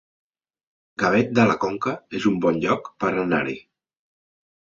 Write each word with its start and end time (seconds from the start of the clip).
Gavet 1.03 1.35
de 1.39 1.43
la 1.49 1.57
Conca 1.65 1.93
es 2.21 2.25
un 2.31 2.41
bon 2.47 2.59
lloc 2.63 2.89
per 3.05 3.13
anar-hi 3.27 3.57